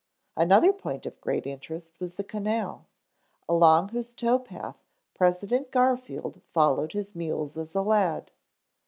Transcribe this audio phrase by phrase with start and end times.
[0.35, 2.87] Another point of great interest was the canal,
[3.47, 8.31] along whose tow path President Garfield followed his mules as a lad.